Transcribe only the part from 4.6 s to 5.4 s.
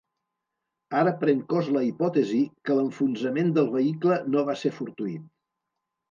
ser fortuït.